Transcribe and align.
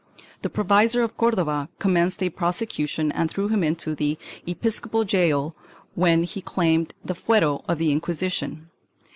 The 0.41 0.49
provisor 0.49 1.03
of 1.03 1.15
Cordova 1.15 1.69
commenced 1.77 2.23
a 2.23 2.31
prosecution 2.31 3.11
and 3.11 3.29
threw 3.29 3.49
him 3.49 3.63
into 3.63 3.93
the 3.93 4.17
episcopal 4.47 5.03
gaol, 5.03 5.55
when 5.93 6.23
he 6.23 6.41
claimed 6.41 6.95
the 7.05 7.13
fuero 7.13 7.63
of 7.67 7.77
the 7.77 7.91
Inquisition. 7.91 8.71